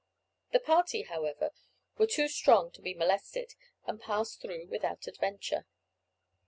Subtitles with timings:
[0.51, 1.51] The party, however,
[1.99, 3.53] were too strong to be molested,
[3.85, 5.67] and passed through without adventure.